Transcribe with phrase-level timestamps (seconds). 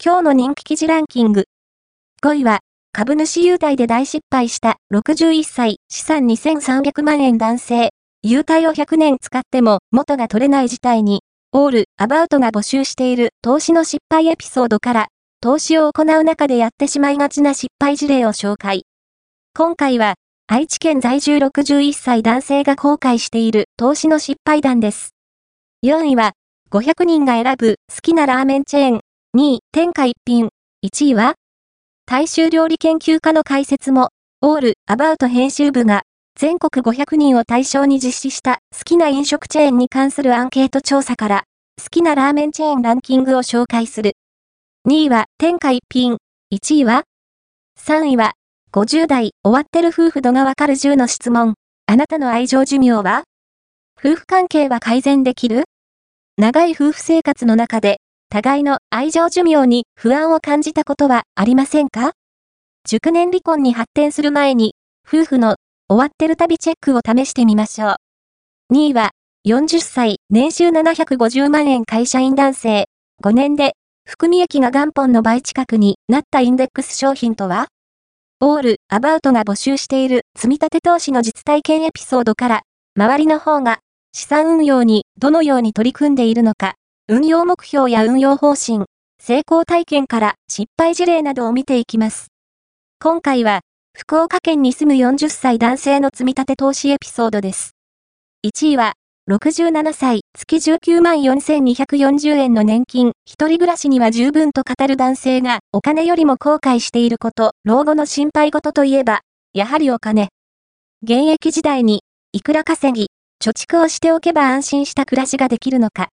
[0.00, 1.46] 今日の人気記事ランキング。
[2.22, 2.60] 5位は、
[2.92, 7.90] 株主優待で大失敗した61歳、資産2300万円男性。
[8.22, 15.08] 優待を100年使っても元が取れない事態に、オール、アバウトが募集している投資の失敗エピソードから、
[15.40, 18.84] 投資を行う中でやってしまいがちな失敗事例を紹介。
[19.52, 20.14] 今回は、
[20.46, 25.10] 愛知県在住61歳男性が後悔している投資の失敗談です。
[25.84, 26.34] 4位は、
[26.70, 29.00] 500人が選ぶ好きなラーメンチェーン
[29.36, 30.48] 2位、天下一品。
[30.82, 31.34] 1位は
[32.06, 34.08] 大衆料理研究家の解説も、
[34.40, 36.04] オール、アバウト編集部が、
[36.34, 41.44] 全国500人を対象に実施した好きな飲食チェーンに関するアンケート調査から、
[41.78, 44.12] 好きなラーメンチェーンランキングを紹介する。
[44.88, 46.16] 2位は、天下一品。
[46.54, 47.04] 1位は
[47.78, 48.32] ?3 位は、
[48.72, 51.52] 50代、終わってる夫婦度がわかる10の質問。
[51.84, 53.24] あなたの愛情寿命は？
[53.98, 55.64] 夫婦関係は改善できる？
[56.38, 57.98] 長い夫婦生活の中で、
[58.30, 62.12] 互いの愛情寿命に不安を感じたことはありませんか？
[62.86, 64.74] 熟年離婚に発展する前に、
[65.06, 65.56] 夫婦の
[65.88, 67.96] 終わってる旅チェックを試してみましょ
[68.70, 68.74] う。
[68.74, 69.12] 2位は、
[69.46, 72.84] 40歳、年収750万円会社員男性。
[73.24, 73.72] 5年で、
[74.06, 77.68] 含み益が元本の倍近くになったインデックス商品とは？
[78.40, 82.62] オール、アバウトが募集している積立投資の実体験エピソードから、
[82.94, 83.78] 周りの方が
[84.12, 86.74] 資産運用にどのように取り組んでいるのか
[87.10, 88.84] 運用目標や運用方針、
[89.18, 92.26] 成功体験から失敗事例などを見ていきます。
[93.00, 93.60] 今回は、
[93.96, 97.70] 福岡県に住む40歳男性の積み立て投資エピソードです。
[98.46, 98.92] 1位は、
[99.30, 109.22] 67歳、月19万4240円の年金、一人暮らしには十分と語る男性が、お金よりも後悔していること、老後の心配事といえば、
[109.54, 110.28] やはりお金。
[111.02, 113.06] 現役時代に、いくら稼ぎ、
[113.42, 116.10] 貯蓄をしておけば安心した暮らしができるのか。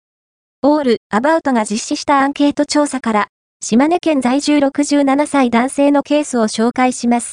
[0.61, 3.27] オール、アバウトが実施したアンケート調査から、
[3.61, 7.27] 島根県在住67歳男性のケースを紹介します。